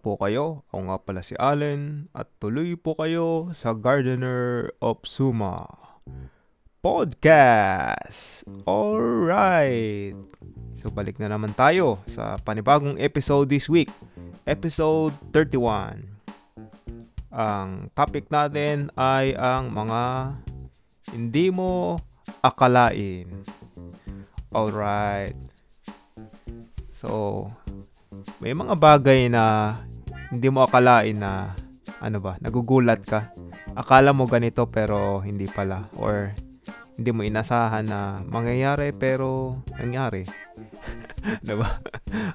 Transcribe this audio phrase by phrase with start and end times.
[0.00, 0.64] po kayo?
[0.72, 5.68] Ako nga pala si Allen at tuloy po kayo sa Gardener of Suma
[6.80, 8.48] Podcast.
[8.64, 10.16] Alright.
[10.72, 13.92] So balik na naman tayo sa panibagong episode this week.
[14.48, 16.08] Episode 31.
[17.28, 20.34] Ang topic natin ay ang mga
[21.12, 22.00] hindi mo
[22.40, 23.28] akalain.
[24.48, 25.36] Alright.
[26.90, 27.48] So,
[28.44, 29.76] may mga bagay na
[30.30, 31.52] hindi mo akalain na
[32.00, 33.30] ano ba, nagugulat ka.
[33.76, 36.32] Akala mo ganito pero hindi pala or
[36.96, 40.24] hindi mo inasahan na mangyayari pero nangyari.
[41.44, 41.76] 'Di ba?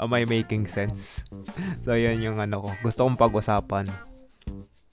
[0.00, 1.26] Am I making sense?
[1.84, 2.70] so, yan yung ano ko.
[2.80, 3.84] Gusto kong pag-usapan.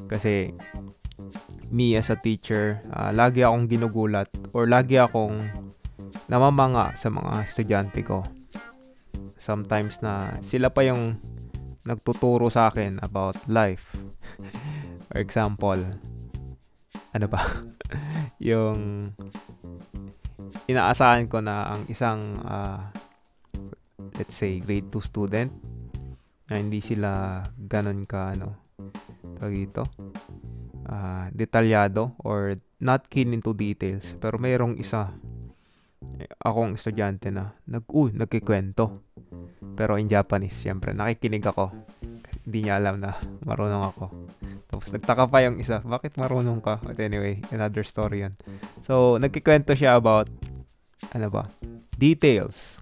[0.08, 0.52] Kasi
[1.72, 5.40] me as a teacher, uh, lagi akong ginugulat or lagi akong
[6.28, 8.24] namamanga sa mga estudyante ko
[9.48, 11.16] sometimes na sila pa yung
[11.88, 13.96] nagtuturo sa akin about life.
[15.08, 15.80] For example,
[17.16, 17.42] ano ba?
[18.44, 19.12] yung
[20.68, 22.92] inaasahan ko na ang isang uh,
[24.20, 25.52] let's say grade 2 student
[26.48, 28.72] na hindi sila ganun ka ano
[29.38, 29.84] tawag ito
[30.88, 35.12] uh, detalyado or not keen into details pero mayroong isa
[36.42, 39.07] akong estudyante na nag uy nagkikwento
[39.78, 40.98] pero in Japanese, syempre.
[40.98, 41.70] Nakikinig ako.
[42.50, 43.14] Hindi niya alam na
[43.46, 44.06] marunong ako.
[44.68, 46.82] Tapos nagtaka pa yung isa, bakit marunong ka?
[46.82, 48.34] But anyway, another story yan.
[48.82, 50.28] So, nagkikwento siya about,
[51.14, 51.46] ano ba,
[51.94, 52.82] details.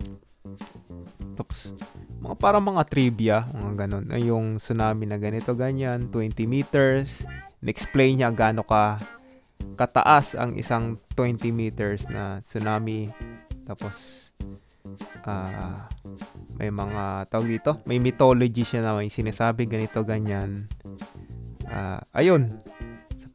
[1.35, 1.75] Tapos,
[2.23, 4.05] mga parang mga trivia, mga ganun.
[4.23, 7.27] Yung tsunami na ganito, ganyan, 20 meters.
[7.59, 8.95] In-explain niya gaano ka
[9.75, 13.11] kataas ang isang 20 meters na tsunami.
[13.67, 13.93] Tapos,
[15.27, 15.75] uh,
[16.55, 20.67] may mga tawag dito, may mythology siya na may sinasabi ganito ganyan.
[21.67, 22.47] Uh, ayun.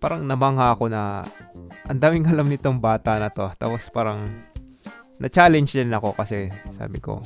[0.01, 1.21] Parang namangha ako na
[1.91, 3.53] ang daming alam nitong bata na to.
[3.61, 4.25] Tapos parang
[5.21, 6.49] na-challenge din ako kasi
[6.81, 7.21] sabi ko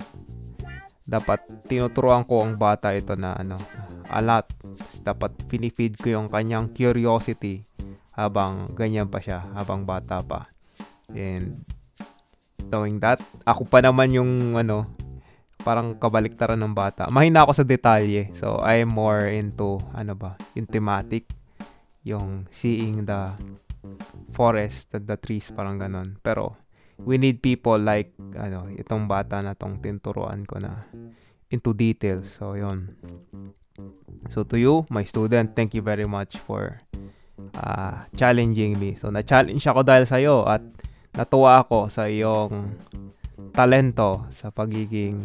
[1.05, 3.61] dapat tinuturuan ko ang bata ito na ano
[4.09, 4.49] a lot.
[5.05, 7.61] Dapat pinifeed ko yung kanyang curiosity
[8.17, 10.49] habang ganyan pa siya, habang bata pa.
[11.13, 11.61] And
[12.73, 14.89] doing that, ako pa naman yung ano,
[15.65, 17.09] parang kabaliktaran ng bata.
[17.09, 18.29] Mahina ako sa detalye.
[18.37, 21.27] So, I am more into, ano ba, yung thematic.
[22.05, 23.33] Yung seeing the
[24.37, 26.21] forest, the, the trees, parang ganon.
[26.21, 26.61] Pero,
[27.01, 30.85] we need people like, ano, itong bata na tong tinturuan ko na
[31.49, 32.29] into details.
[32.29, 32.93] So, yon
[34.29, 36.85] So, to you, my student, thank you very much for
[37.57, 38.95] uh, challenging me.
[38.95, 40.63] So, na-challenge ako dahil sa'yo at
[41.15, 42.75] natuwa ako sa iyong
[43.53, 45.21] talento sa pagiging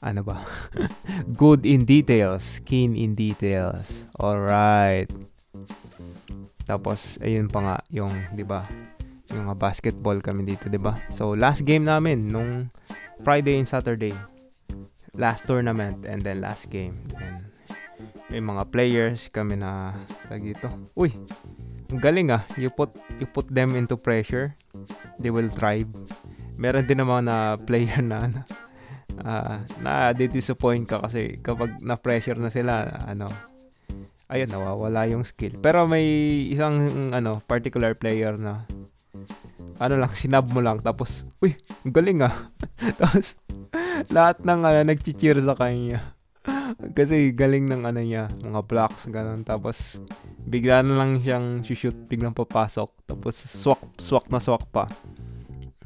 [0.00, 0.40] ano ba?
[1.40, 4.08] Good in details, keen in details.
[4.16, 5.08] All right.
[6.64, 8.64] Tapos ayun pa nga yung, 'di ba?
[9.36, 10.96] Yung basketball kami dito, 'di ba?
[11.12, 12.72] So last game namin nung
[13.20, 14.14] Friday and Saturday.
[15.18, 16.96] Last tournament and then last game.
[17.20, 17.44] And
[18.30, 19.92] may mga players kami na
[20.30, 20.70] lagi ito.
[20.94, 21.10] Uy,
[21.90, 22.46] ang galing ah.
[22.54, 24.54] You put you put them into pressure.
[25.18, 25.90] They will thrive
[26.60, 28.40] meron din naman na player na ano,
[29.24, 33.24] uh, na disappoint ka kasi kapag na-pressure na sila, ano,
[34.28, 35.56] ayun, nawawala yung skill.
[35.64, 36.04] Pero may
[36.52, 38.60] isang, ano, particular player na,
[39.80, 41.56] ano lang, sinab mo lang, tapos, uy,
[41.88, 42.52] galing ah.
[43.00, 43.40] tapos,
[44.12, 46.20] lahat ng, ano, nag-cheer sa kanya.
[46.94, 49.42] Kasi galing ng ano niya, mga blocks, ganun.
[49.42, 49.98] Tapos,
[50.46, 53.10] bigla na lang siyang shoot, biglang papasok.
[53.10, 54.86] Tapos, swak, swak na swak pa.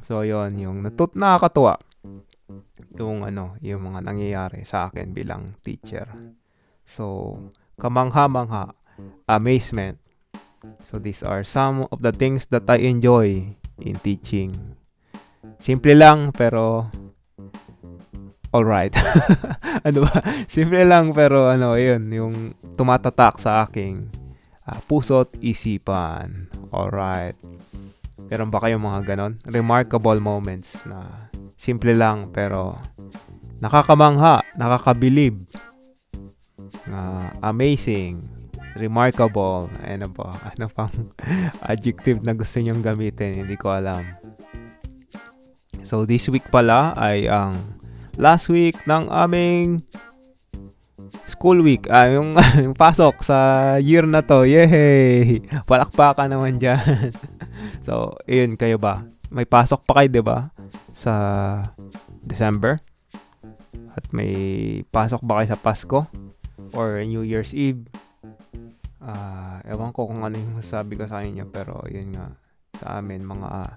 [0.05, 1.81] So, yon yung natut nakakatuwa.
[3.01, 6.05] Yung ano, yung mga nangyayari sa akin bilang teacher.
[6.85, 7.33] So,
[7.81, 8.77] kamangha-mangha,
[9.25, 9.97] amazement.
[10.85, 14.77] So, these are some of the things that I enjoy in teaching.
[15.57, 16.93] Simple lang, pero
[18.53, 18.93] alright.
[19.87, 20.21] ano ba?
[20.45, 22.35] Simple lang, pero ano, yun, yung
[22.77, 24.05] tumatatak sa aking
[24.69, 26.45] uh, puso't isipan.
[26.69, 27.35] Alright.
[28.29, 29.33] Meron ba kayong mga ganon?
[29.45, 31.01] Remarkable moments na
[31.55, 32.77] simple lang pero
[33.61, 35.39] nakakamangha, nakakabilib,
[36.91, 38.21] uh, amazing,
[38.75, 40.93] remarkable, ano ba, ano pang
[41.65, 44.03] adjective na gusto nyong gamitin, hindi ko alam.
[45.85, 47.53] So this week pala ay ang
[48.17, 49.85] last week ng aming
[51.29, 52.33] school week, ah, yung,
[52.65, 53.37] yung pasok sa
[53.77, 54.47] year na to.
[54.47, 55.45] Yay!
[55.69, 57.11] Palakpakan naman dyan.
[57.85, 59.05] so, yun, kayo ba?
[59.29, 60.49] May pasok pa kayo, di ba?
[60.89, 61.13] Sa
[62.25, 62.81] December?
[63.93, 64.33] At may
[64.89, 66.09] pasok ba kayo sa Pasko?
[66.73, 67.87] or New Year's Eve.
[68.99, 72.33] Uh, ewan ko kung ano yung sabi ko sa inyo pero yun nga
[72.75, 73.71] sa amin mga uh,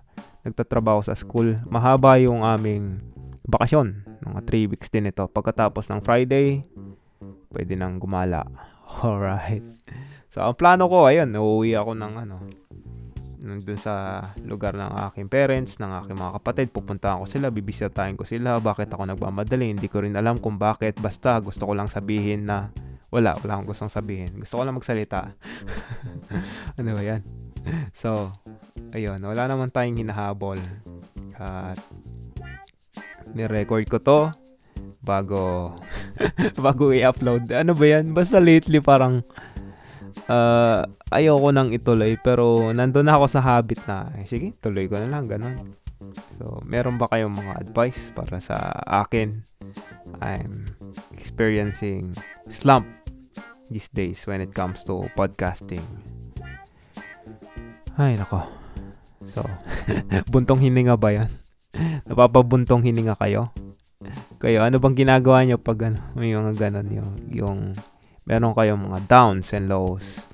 [0.48, 1.60] nagtatrabaho sa school.
[1.68, 3.04] Mahaba yung aming
[3.44, 4.08] bakasyon.
[4.24, 5.28] Mga 3 weeks din ito.
[5.28, 6.64] Pagkatapos ng Friday,
[7.52, 8.48] pwede nang gumala.
[9.04, 9.64] Alright.
[10.28, 12.36] So, ang plano ko, ayun, uuwi ako ng ano,
[13.38, 18.26] nandun sa lugar ng aking parents, ng aking mga kapatid, pupuntahan ko sila, bibisitahin ko
[18.26, 22.50] sila, bakit ako nagmamadali, hindi ko rin alam kung bakit, basta gusto ko lang sabihin
[22.50, 22.74] na
[23.08, 24.36] wala, wala akong gustong sabihin.
[24.36, 25.32] Gusto ko lang magsalita.
[26.78, 27.24] ano ba yan?
[27.96, 28.28] So,
[28.92, 30.60] ayun, wala naman tayong hinahabol.
[31.40, 31.80] At
[33.32, 34.20] ni-record ko to
[35.00, 35.72] bago
[36.64, 37.48] bago i-upload.
[37.54, 38.12] Ano ba yan?
[38.12, 39.24] Basta lately parang
[40.28, 45.00] uh, ayoko nang ituloy pero nandun na ako sa habit na eh, sige tuloy ko
[45.00, 45.56] na lang ganun.
[46.38, 48.54] So meron ba kayong mga advice para sa
[48.86, 49.34] akin?
[50.22, 50.72] I'm
[51.16, 52.14] experiencing
[52.48, 52.86] slump
[53.68, 55.84] these days when it comes to podcasting.
[57.98, 58.46] Ay nako.
[59.32, 59.42] So
[60.32, 61.30] buntong hininga ba yan?
[62.08, 63.50] Napapabuntong hininga kayo?
[64.38, 67.58] Kayo ano bang ginagawa nyo pag ano, may mga ganun yung, yung
[68.28, 70.28] meron kayong mga downs and lows.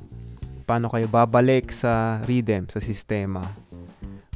[0.66, 3.46] Paano kayo babalik sa rhythm, sa sistema.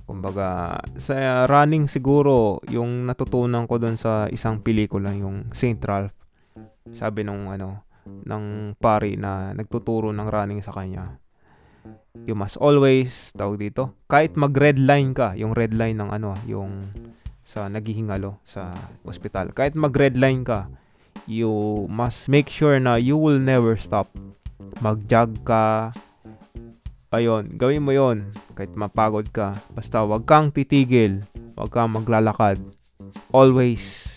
[0.06, 6.14] Kumbaga, sa running siguro, yung natutunan ko doon sa isang pelikula, yung Saint Ralph.
[6.94, 11.18] Sabi nung ano, ng pari na nagtuturo ng running sa kanya.
[12.24, 16.88] You must always, tawag dito, kahit mag-red line ka, yung red line ng ano, yung
[17.42, 18.72] sa naghihingalo sa
[19.04, 19.52] ospital.
[19.52, 20.68] Kahit mag-red line ka,
[21.28, 24.08] you must make sure na you will never stop.
[24.80, 25.92] Mag-jog ka.
[27.12, 29.52] Ayun, gawin mo yon kahit mapagod ka.
[29.76, 31.20] Basta wag kang titigil.
[31.60, 32.56] Wag kang maglalakad.
[33.30, 34.08] Always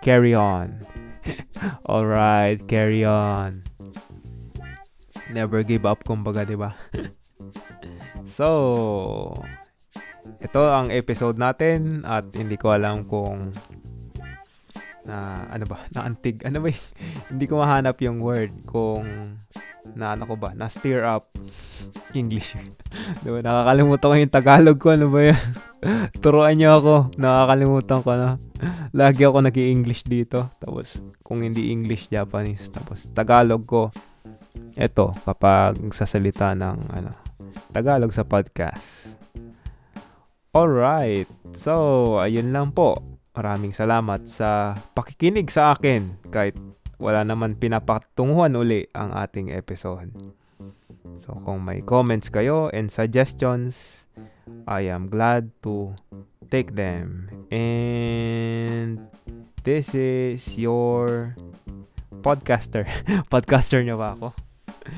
[0.00, 0.72] carry on.
[1.92, 3.60] Alright, carry on.
[5.28, 6.72] Never give up, kumbaga, di ba?
[8.24, 8.48] so,
[10.40, 13.52] ito ang episode natin at hindi ko alam kung
[15.08, 16.44] na ano ba, naantig.
[16.44, 16.68] Ano ba?
[17.32, 19.08] Hindi ko mahanap yung word kung
[19.96, 21.24] na ano ko ba, na steer up
[22.12, 22.52] English.
[23.24, 23.40] diba?
[23.40, 24.88] Nakakalimutan ko yung Tagalog ko.
[24.92, 25.40] Ano ba yan?
[26.20, 26.94] Turuan niyo ako.
[27.16, 28.28] Nakakalimutan ko na.
[28.92, 30.52] Lagi ako nag english dito.
[30.60, 32.68] Tapos, kung hindi English, Japanese.
[32.68, 33.82] Tapos, Tagalog ko.
[34.76, 37.10] Ito, kapag sasalita ng ano,
[37.72, 39.16] Tagalog sa podcast.
[40.52, 41.30] Alright.
[41.54, 43.17] So, ayun lang po.
[43.38, 46.58] Maraming salamat sa pakikinig sa akin kahit
[46.98, 50.10] wala naman pinapatunguhan uli ang ating episode.
[51.22, 54.10] So kung may comments kayo and suggestions,
[54.66, 55.94] I am glad to
[56.50, 57.30] take them.
[57.54, 59.06] And
[59.62, 61.38] this is your
[62.18, 62.90] podcaster.
[63.32, 64.34] podcaster niyo ba ako?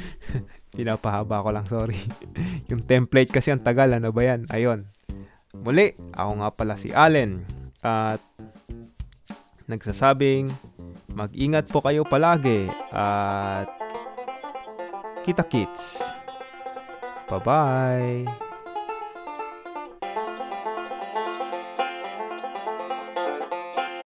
[0.80, 2.00] Pinapahaba ko lang, sorry.
[2.72, 4.48] Yung template kasi ang tagal, ano ba yan?
[4.48, 4.88] Ayun.
[5.60, 8.20] Muli, ako nga pala si Allen at
[9.70, 10.50] nagsasabing
[11.14, 13.70] mag-ingat po kayo palagi at
[15.22, 16.02] kita kits.
[17.30, 18.49] Bye-bye!